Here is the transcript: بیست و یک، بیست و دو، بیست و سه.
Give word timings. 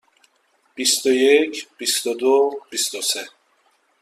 بیست 0.75 1.05
و 1.05 1.09
یک، 1.11 1.67
بیست 1.77 2.07
و 2.07 2.13
دو، 2.13 2.51
بیست 2.69 2.95
و 2.95 3.01
سه. 3.01 3.29